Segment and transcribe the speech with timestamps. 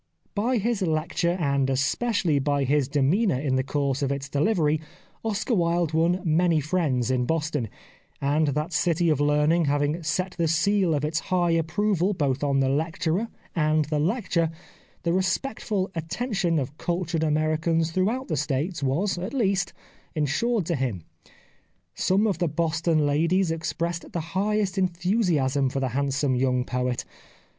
[0.33, 4.81] By his lecture and especially by his demeanour in the course of its delivery
[5.23, 7.69] Oscar Wilde won many friends in Boston;
[8.19, 12.61] and that city of learning having set the seal of its high approval both on
[12.61, 14.49] the lecturer and the lecture,
[15.03, 19.71] the respectful at tention of cultured Americans throughout the States was, at least,
[20.15, 21.03] ensured to him.
[21.93, 27.05] Some of the Boston ladies expressed the highest en thusiasm for the handsome young poet.